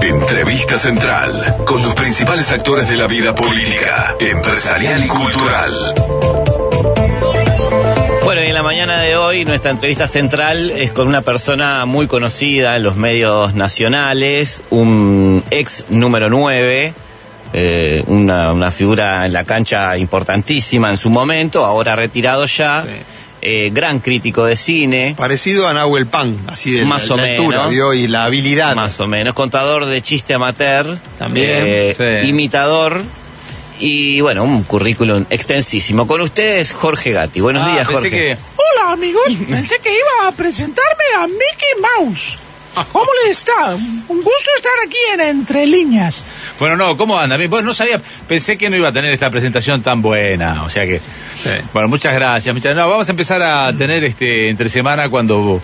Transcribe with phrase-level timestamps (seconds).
[0.00, 5.94] Entrevista central con los principales actores de la vida política, empresarial y cultural.
[8.24, 12.06] Bueno, y en la mañana de hoy nuestra entrevista central es con una persona muy
[12.06, 16.94] conocida en los medios nacionales, un ex número 9,
[17.54, 22.82] eh, una, una figura en la cancha importantísima en su momento, ahora retirado ya.
[22.82, 22.88] Sí.
[23.46, 27.22] eh, gran crítico de cine, Parecido a Nahuel Pan, así de Más la, o la
[27.24, 27.70] altura, menos.
[27.72, 27.92] ¿vio?
[27.94, 28.74] y la habilidad.
[28.74, 32.28] más o menos, contador de chiste amateur, También, eh, sí.
[32.28, 33.02] imitador
[33.80, 36.06] y bueno, un currículum extensísimo.
[36.06, 37.40] Con ustedes, Jorge Gatti.
[37.40, 38.10] Buenos Ah, días, pensé Jorge.
[38.10, 42.38] que- Hola amigos, pensé que iba a presentarme a Mickey Mouse.
[42.92, 43.74] ¿Cómo le está?
[43.74, 46.24] Un gusto estar aquí en Entre Líneas.
[46.58, 47.36] Bueno, no, ¿cómo anda?
[47.48, 50.84] Bueno, no sabía, pensé que no iba a tener esta presentación tan buena, o sea
[50.84, 51.00] que...
[51.72, 52.54] Bueno, muchas gracias.
[52.54, 55.60] Muchas, no, vamos a empezar a tener este entre semana cuando...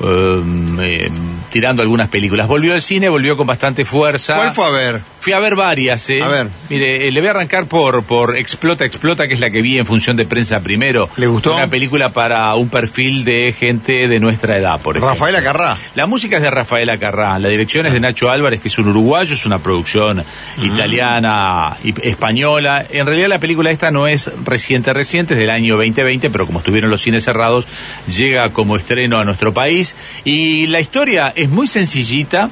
[0.00, 1.10] um, eh,
[1.52, 2.48] tirando algunas películas.
[2.48, 4.34] Volvió al cine, volvió con bastante fuerza.
[4.34, 5.00] ¿Cuál fue a ver?
[5.20, 6.22] Fui a ver varias, ¿eh?
[6.22, 6.48] A ver.
[6.70, 9.78] Mire, eh, le voy a arrancar por, por Explota, Explota, que es la que vi
[9.78, 11.08] en función de prensa primero.
[11.16, 11.54] ¿Le gustó?
[11.54, 15.10] Una película para un perfil de gente de nuestra edad, por ejemplo.
[15.10, 15.76] Rafael Acarrá.
[15.94, 18.88] La música es de Rafael Acarrá, la dirección es de Nacho Álvarez, que es un
[18.88, 20.24] uruguayo, es una producción
[20.62, 22.84] italiana y española.
[22.90, 26.60] En realidad la película esta no es reciente, reciente, es del año 2020, pero como
[26.60, 27.66] estuvieron los cines cerrados,
[28.08, 29.94] llega como estreno a nuestro país.
[30.24, 32.50] Y la historia es muy sencillita,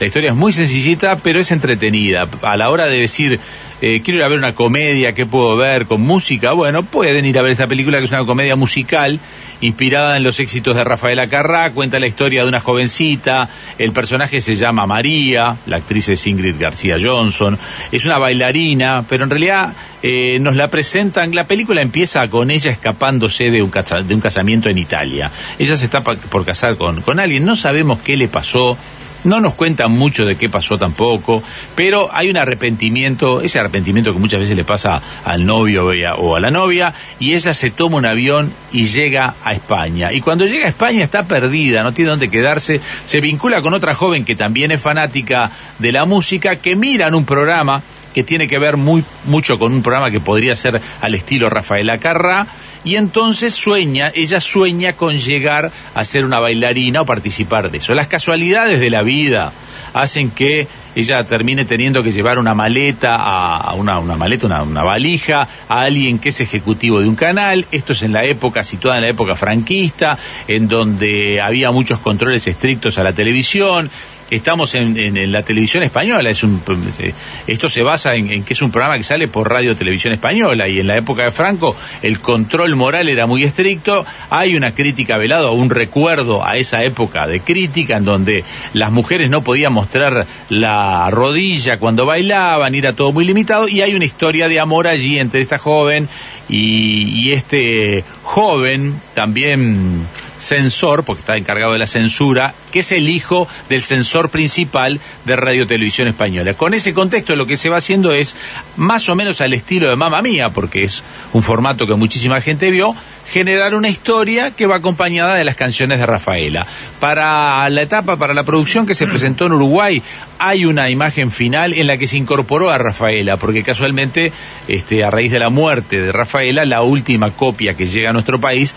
[0.00, 2.28] la historia es muy sencillita, pero es entretenida.
[2.42, 3.40] A la hora de decir,
[3.80, 6.52] eh, quiero ir a ver una comedia, ¿qué puedo ver con música?
[6.52, 9.20] Bueno, pueden ir a ver esta película que es una comedia musical
[9.60, 14.40] inspirada en los éxitos de Rafael Acarrá, cuenta la historia de una jovencita, el personaje
[14.40, 17.58] se llama María, la actriz es Ingrid García Johnson,
[17.90, 22.70] es una bailarina, pero en realidad eh, nos la presentan, la película empieza con ella
[22.70, 25.30] escapándose de un, de un casamiento en Italia.
[25.58, 28.76] Ella se está por casar con, con alguien, no sabemos qué le pasó,
[29.24, 31.42] no nos cuentan mucho de qué pasó tampoco,
[31.74, 36.40] pero hay un arrepentimiento, ese arrepentimiento que muchas veces le pasa al novio o a
[36.40, 40.12] la novia, y ella se toma un avión y llega a España.
[40.12, 43.94] Y cuando llega a España está perdida, no tiene dónde quedarse, se vincula con otra
[43.94, 47.82] joven que también es fanática de la música, que miran un programa
[48.14, 51.88] que tiene que ver muy, mucho con un programa que podría ser al estilo Rafael
[51.90, 52.46] Acarrá,
[52.88, 57.92] y entonces sueña, ella sueña con llegar a ser una bailarina o participar de eso.
[57.92, 59.52] Las casualidades de la vida
[59.92, 64.84] hacen que ella termine teniendo que llevar una maleta, a, una, una maleta, una, una
[64.84, 67.66] valija, a alguien que es ejecutivo de un canal.
[67.72, 70.16] Esto es en la época, situada en la época franquista,
[70.46, 73.90] en donde había muchos controles estrictos a la televisión.
[74.30, 76.30] Estamos en, la televisión española.
[76.30, 77.14] Eh,
[77.46, 80.68] esto se basa en, en que es un programa que sale por Radio Televisión Española
[80.68, 84.04] y en la época de Franco el control moral era muy estricto.
[84.28, 88.44] Hay una crítica velada, un recuerdo a esa época de crítica en donde
[88.74, 93.94] las mujeres no podían mostrar la rodilla cuando bailaban, era todo muy limitado y hay
[93.94, 96.08] una historia de amor allí entre esta joven
[96.50, 100.06] y, y este joven también
[100.38, 105.36] censor, porque está encargado de la censura, que es el hijo del censor principal de
[105.36, 106.54] Radio Televisión Española.
[106.54, 108.36] Con ese contexto lo que se va haciendo es
[108.76, 112.70] más o menos al estilo de Mamma Mía, porque es un formato que muchísima gente
[112.70, 112.94] vio,
[113.30, 116.66] generar una historia que va acompañada de las canciones de Rafaela.
[116.98, 120.02] Para la etapa, para la producción que se presentó en Uruguay,
[120.38, 124.32] hay una imagen final en la que se incorporó a Rafaela, porque casualmente,
[124.66, 128.40] este, a raíz de la muerte de Rafaela, la última copia que llega a nuestro
[128.40, 128.74] país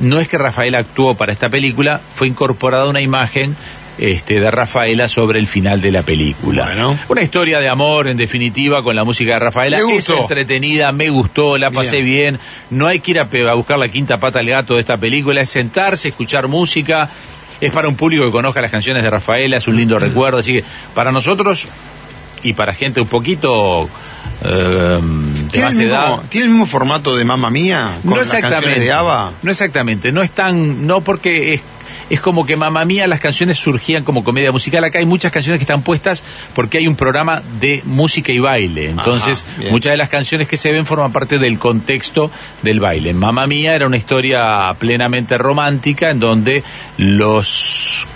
[0.00, 3.56] no es que Rafaela actuó para esta película, fue incorporada una imagen
[3.98, 6.64] este, de Rafaela sobre el final de la película.
[6.64, 6.98] Bueno.
[7.08, 9.78] Una historia de amor, en definitiva, con la música de Rafaela.
[9.78, 12.38] Me Es entretenida, me gustó, la pasé bien.
[12.70, 15.50] No hay que ir a, buscar la quinta pata al gato de esta película, es
[15.50, 17.08] sentarse, escuchar música.
[17.60, 20.38] Es para un público que conozca las canciones de Rafaela, es un lindo recuerdo.
[20.38, 21.68] Así que para nosotros
[22.42, 23.88] y para gente un poquito
[24.44, 25.00] eh,
[25.54, 27.98] ¿Tiene el, mismo, ¿Tiene el mismo formato de Mamma Mía?
[28.02, 28.80] Con No las canciones exactamente.
[28.80, 29.32] de ABBA.
[29.42, 30.12] No exactamente.
[30.12, 30.86] No es tan.
[30.86, 31.60] No porque es.
[32.10, 34.84] Es como que Mamma Mía las canciones surgían como comedia musical.
[34.84, 36.22] Acá hay muchas canciones que están puestas
[36.54, 38.90] porque hay un programa de música y baile.
[38.90, 42.30] Entonces, Ajá, muchas de las canciones que se ven forman parte del contexto
[42.60, 43.14] del baile.
[43.14, 46.62] Mamma Mía era una historia plenamente romántica en donde
[46.98, 48.06] los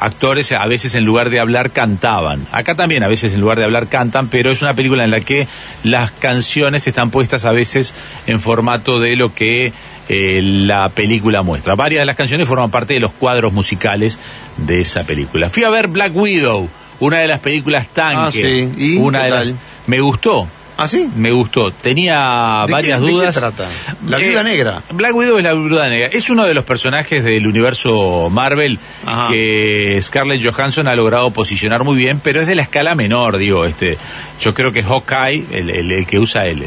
[0.00, 2.46] actores a veces en lugar de hablar cantaban.
[2.52, 5.20] Acá también a veces en lugar de hablar cantan, pero es una película en la
[5.20, 5.46] que
[5.84, 7.94] las canciones están puestas a veces
[8.26, 9.72] en formato de lo que
[10.08, 11.74] eh, la película muestra.
[11.74, 14.18] Varias de las canciones forman parte de los cuadros musicales
[14.56, 15.50] de esa película.
[15.50, 16.68] Fui a ver Black Widow,
[16.98, 18.18] una de las películas tanque.
[18.18, 18.72] Ah, sí.
[18.76, 19.52] ¿Y una de las
[19.86, 20.46] me gustó.
[20.82, 21.08] ¿Ah, sí?
[21.14, 21.70] Me gustó.
[21.70, 23.34] Tenía ¿De varias qué- de qué dudas.
[23.34, 23.68] trata?
[24.06, 24.82] La Eh, viuda negra.
[24.92, 26.08] Black Widow es la viuda negra.
[26.12, 29.28] Es uno de los personajes del universo Marvel Ajá.
[29.30, 33.66] que Scarlett Johansson ha logrado posicionar muy bien, pero es de la escala menor, digo.
[33.66, 33.98] Este,
[34.40, 36.66] yo creo que Hawkeye, el, el- el que usa el,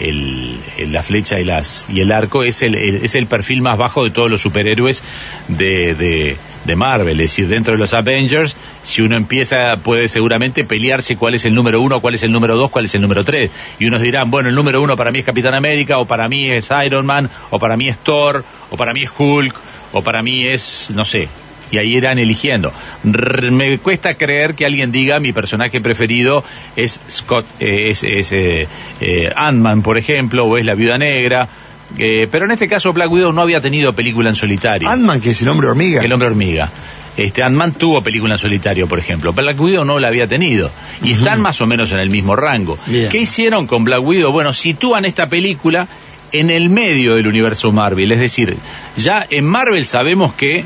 [0.00, 3.62] el- el- la flecha y las y el arco, es el, el- es el perfil
[3.62, 5.02] más bajo de todos los superhéroes
[5.48, 7.20] de, de, de Marvel.
[7.20, 11.54] Es decir, dentro de los Avengers, si uno empieza, puede seguramente pelearse cuál es el
[11.54, 13.50] número uno, cuál es el número dos, cuál es el número tres.
[13.78, 16.50] Y unos dirán, bueno, el número uno para mí es Capitán América, o para mí
[16.50, 19.54] es Iron Man, o para mí es Thor, o para mí es Hulk,
[19.92, 21.28] o para mí es, no sé.
[21.70, 22.72] Y ahí irán eligiendo.
[23.02, 26.42] Me cuesta creer que alguien diga mi personaje preferido
[26.76, 28.66] es Scott, eh, es, es, eh,
[29.02, 31.48] eh, Ant-Man, por ejemplo, o es la Viuda Negra.
[31.96, 34.88] Eh, pero en este caso Black Widow no había tenido película en solitario.
[34.88, 36.02] Ant-Man, que es el hombre hormiga.
[36.02, 36.70] El hombre hormiga.
[37.16, 39.32] Este, Ant-Man tuvo película en solitario, por ejemplo.
[39.32, 40.70] Black Widow no la había tenido.
[41.02, 42.78] Y están más o menos en el mismo rango.
[42.86, 43.08] Bien.
[43.08, 44.30] ¿Qué hicieron con Black Widow?
[44.30, 45.88] Bueno, sitúan esta película
[46.30, 48.12] en el medio del universo Marvel.
[48.12, 48.56] Es decir,
[48.96, 50.64] ya en Marvel sabemos que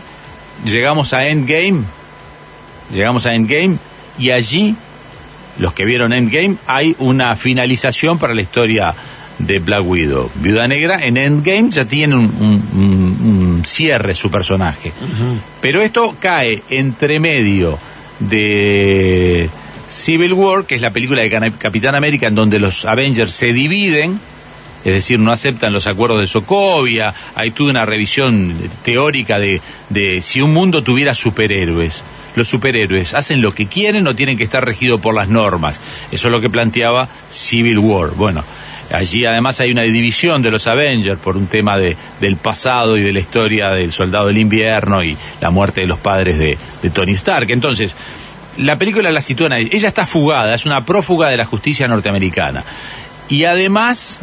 [0.66, 1.84] llegamos a Endgame.
[2.92, 3.78] Llegamos a Endgame
[4.18, 4.74] y allí,
[5.58, 8.94] los que vieron Endgame, hay una finalización para la historia
[9.46, 10.30] de Black Widow.
[10.36, 13.26] Viuda Negra en Endgame ya tiene un, un- un-
[13.58, 14.92] un cierre su personaje.
[15.60, 17.78] Pero esto cae entre medio
[18.20, 19.48] de
[19.90, 24.18] Civil War, que es la película de Capitán América, en donde los Avengers se dividen,
[24.84, 28.54] es decir, no aceptan los acuerdos de Sokovia, hay toda una revisión
[28.84, 29.60] teórica de,
[29.90, 32.02] de si un mundo tuviera superhéroes.
[32.34, 35.80] Los superhéroes hacen lo que quieren o tienen que estar regidos por las normas.
[36.10, 38.10] Eso es lo que planteaba Civil War.
[38.16, 38.42] Bueno,
[38.92, 43.02] allí además hay una división de los Avengers por un tema de, del pasado y
[43.02, 46.56] de la historia del soldado del invierno y la muerte de los padres de,
[46.90, 47.50] Tony Stark.
[47.50, 47.94] Entonces,
[48.58, 49.68] la película la sitúa ahí.
[49.72, 52.62] Ella está fugada, es una prófuga de la justicia norteamericana.
[53.28, 54.18] Y además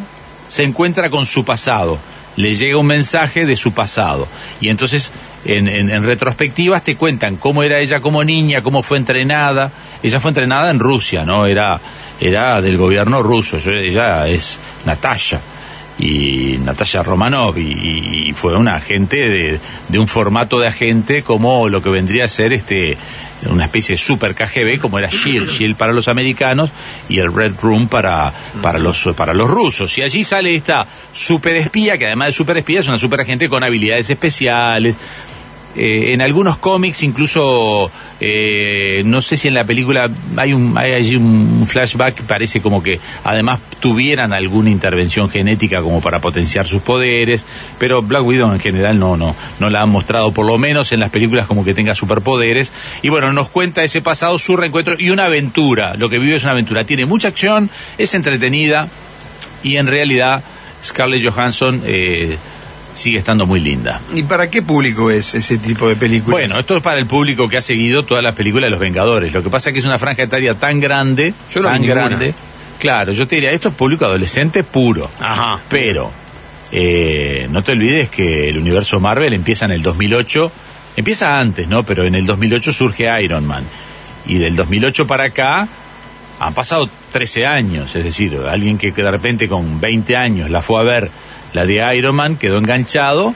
[0.47, 1.97] se encuentra con su pasado.
[2.35, 4.27] Le llega un mensaje de su pasado.
[4.61, 5.11] Y entonces,
[5.45, 9.71] en, en- en retrospectivas, te cuentan cómo era ella como niña, cómo fue entrenada.
[10.03, 11.45] Ella fue entrenada en Rusia, ¿no?
[11.47, 11.79] Era,
[12.19, 13.57] era del gobierno ruso.
[13.57, 15.39] Ella es Natasha.
[15.97, 17.57] Y Natasha Romanov.
[17.57, 22.25] Y, y fue una agente de, de un formato de agente como lo que vendría
[22.25, 22.97] a ser este
[23.47, 26.71] una especie de super KGB como era Shield, Shield para los americanos
[27.07, 29.97] y el Red Room para, para, los, para los rusos.
[29.97, 34.95] Y allí sale esta superespía, que además de superespía es una superagente con habilidades especiales.
[35.75, 40.93] Eh, en algunos cómics, incluso, eh, no sé si en la película hay, un, hay
[40.93, 46.81] allí un flashback parece como que además tuvieran alguna intervención genética como para potenciar sus
[46.81, 47.45] poderes,
[47.77, 51.01] pero Black Widow en general no, no, no la han mostrado, por lo menos en
[51.01, 52.71] las películas como que tenga superpoderes.
[53.03, 55.93] Y bueno, nos cuenta ese pasado, su reencuentro y una aventura.
[55.95, 56.83] Lo que vive es una aventura.
[56.83, 57.69] Tiene mucha acción,
[57.99, 58.87] es entretenida
[59.61, 60.43] y en realidad
[60.83, 62.37] Scarlett Johansson eh,
[62.95, 64.01] sigue estando muy linda.
[64.13, 66.31] ¿Y para qué público es ese tipo de películas?
[66.41, 69.31] Bueno, esto es para el público que ha seguido todas las películas de los Vengadores.
[69.33, 72.07] Lo que pasa es que es una franja etaria tan grande, Yo no tan ninguna.
[72.07, 72.33] grande.
[72.79, 75.09] Claro, yo te diría, esto es público adolescente puro.
[75.19, 75.59] Ajá.
[75.69, 76.11] Pero
[76.71, 80.51] eh, no te olvides que el universo Marvel empieza en el 2008,
[80.97, 81.83] empieza antes, ¿no?
[81.83, 83.63] Pero en el 2008 surge Iron Man.
[84.27, 85.67] Y del 2008 para acá
[86.39, 90.79] han pasado 13 años, es decir, alguien que de repente con 20 años la fue
[90.79, 91.11] a ver,
[91.53, 93.33] la de Iron Man, quedó enganchado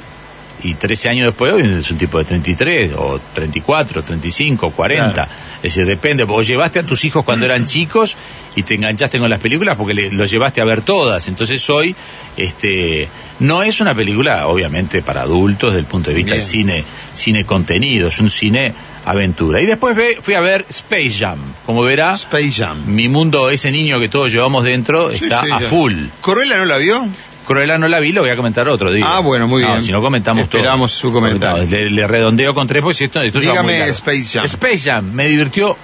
[0.63, 5.13] y 13 años después hoy es un tipo de 33 o 34, 35, 40.
[5.13, 5.30] Claro.
[5.57, 8.16] Es decir, depende, vos llevaste a tus hijos cuando eran chicos
[8.56, 11.28] y te enganchaste con las películas porque le- los llevaste a ver todas.
[11.28, 11.95] Entonces hoy
[12.38, 13.07] este
[13.40, 16.42] no es una película obviamente para adultos desde el punto de vista Bien.
[16.42, 16.83] del cine,
[17.14, 18.73] cine contenido, es un cine
[19.06, 19.59] aventura.
[19.61, 21.40] Y después ve- fui a ver Space Jam.
[21.66, 22.83] Como verá, Space Jam.
[22.85, 25.94] mi mundo, ese niño que todos llevamos dentro, Sí, está sí, a full.
[26.21, 27.06] ¿Cruella no la vio?
[27.45, 29.06] Cruella no la vi, lo voy a comentar otro día.
[29.07, 29.83] Ah, bueno, muy No, bien.
[29.83, 30.57] Si no comentamos todo.
[30.59, 31.66] Esperamos su comentario.
[31.66, 33.88] Le, le redondeo con tres, porque esto, esto muy Dígame.
[33.90, 34.45] Space Jam.
[34.45, 35.76] Space Jam me divirtió,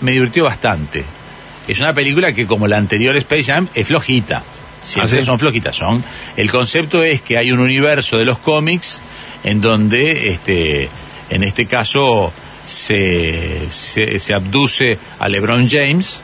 [0.00, 1.04] me divirtió bastante.
[1.68, 4.42] Es una película que, como la anterior Space Jam, es flojita.
[4.82, 5.26] Siempre ¿Ah, sí?
[5.26, 5.74] son flojitas.
[5.76, 6.02] Son.
[6.36, 8.98] El concepto es que hay un universo de los cómics
[9.44, 10.88] en donde, este,
[11.30, 12.32] en este caso,
[12.66, 16.20] se, se, se abduce a LeBron James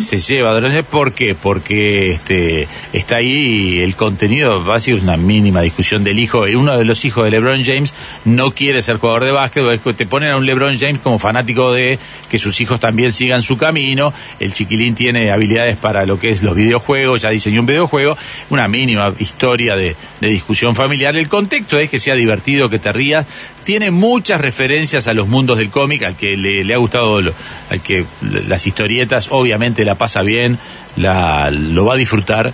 [0.00, 0.84] Se lleva a James.
[0.84, 1.34] ¿Por qué?
[1.34, 6.40] Porque este, está ahí el contenido, básico, es una mínima discusión del hijo.
[6.40, 7.94] Uno de los hijos de LeBron James
[8.24, 11.98] no quiere ser jugador de básquet, te ponen a un LeBron James como fanático de
[12.28, 14.12] que sus hijos también sigan su camino.
[14.40, 18.18] El chiquilín tiene habilidades para lo que es los videojuegos, ya diseñó un videojuego,
[18.50, 21.16] una mínima historia de, de discusión familiar.
[21.16, 23.24] El contexto es que sea divertido, que te rías.
[23.62, 28.04] Tiene muchas referencias a los mundos del cómic, al que le, ha gustado, al que
[28.20, 30.58] las historietas, obviamente la pasa bien,
[30.96, 32.52] la, lo va a disfrutar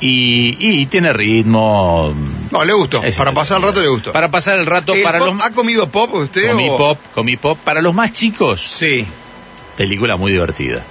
[0.00, 2.12] y, y tiene ritmo.
[2.50, 3.02] No, le gustó.
[3.16, 4.12] Para pasar el rato le gustó.
[4.12, 6.50] Para pasar el rato, ¿El para pop- los ¿Ha comido pop usted?
[6.50, 7.58] comí o- pop, comí pop.
[7.62, 9.06] Para los más chicos, Sí.
[9.76, 10.82] película muy divertida.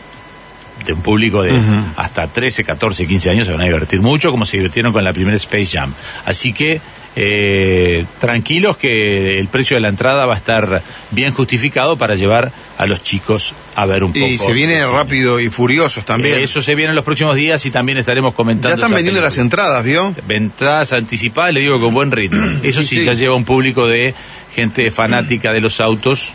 [0.86, 1.60] De un público de
[1.96, 5.13] hasta 13, 14, 15 años se van a divertir mucho, como se divirtieron con la
[5.13, 5.94] primera Space Jam.
[6.25, 6.82] Así que
[7.16, 12.51] eh, tranquilos que el precio de la entrada va a estar bien justificado para llevar
[12.80, 14.25] a los chicos a ver un poco.
[14.25, 16.40] Y se viene rápido y furiosos también.
[16.40, 18.70] Eh, Eso se viene en los próximos días y también estaremos comentando.
[18.70, 20.16] ya están vendiendo las entradas, ¿vio?
[20.30, 22.44] Entradas anticipadas, le digo con buen ritmo.
[22.63, 23.06] Eso sí, Sí, sí.
[23.06, 24.16] ya lleva un público de
[24.56, 26.30] gente fanática de los autos.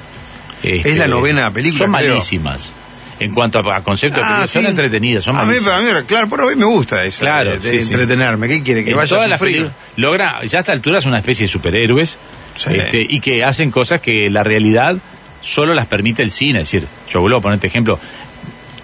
[0.62, 2.10] Este, Es la novena película, Son creo.
[2.14, 2.70] malísimas.
[3.18, 6.28] En cuanto a, a concepto de Ah, son entretenidas, son a mí, a mí, claro,
[6.42, 7.20] a mí me gusta eso.
[7.20, 7.92] Claro, de, de sí, sí.
[7.92, 8.46] entretenerme.
[8.48, 8.84] ¿Qué quiere?
[8.84, 9.70] Que en vaya a sufrir.
[9.96, 12.16] logra, ya a esta altura es una especie de superhéroes
[12.56, 12.70] Sí.
[12.74, 14.96] este, y que hacen cosas que la realidad
[15.42, 16.60] solo las permite el cine.
[16.62, 17.98] Es decir, yo vuelvo a ponerte ejemplo,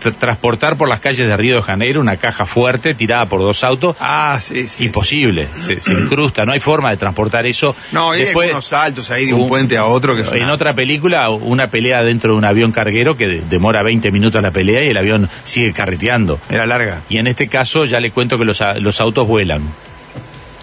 [0.03, 3.63] tra- transportar por las calles de Río de Janeiro una caja fuerte tirada por dos
[3.65, 4.85] autos, Ah, sí, sí.
[4.85, 7.75] imposible, se, se incrusta, no hay forma de transportar eso.
[7.93, 10.37] No, hay Después, unos saltos ahí de un un- puente a otro que son.
[10.39, 14.43] en otra película, una pelea dentro de un avión carguero que de- demora 20 minutos
[14.43, 16.39] la pelea y el avión sigue carreteando.
[16.51, 17.03] Era larga.
[17.09, 19.63] Y en este caso ya le cuento que los, a- los autos vuelan.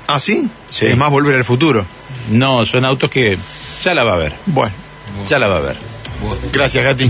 [0.07, 0.47] Ah, ¿sí?
[0.69, 0.87] Sí.
[0.87, 1.85] Es más volver al futuro.
[2.31, 3.37] No, son autos que
[3.83, 4.73] ya la va a ver, Bueno.
[5.27, 5.75] ya la va a ver.
[6.51, 7.09] Gracias, Gati.